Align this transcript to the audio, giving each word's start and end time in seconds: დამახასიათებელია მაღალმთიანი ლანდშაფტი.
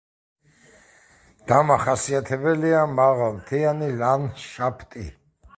დამახასიათებელია 1.51 2.81
მაღალმთიანი 3.01 3.91
ლანდშაფტი. 4.03 5.07